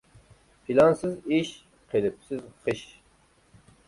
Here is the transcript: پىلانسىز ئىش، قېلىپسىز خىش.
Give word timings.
پىلانسىز 0.69 1.11
ئىش، 1.35 1.51
قېلىپسىز 1.91 2.41
خىش. 2.65 2.81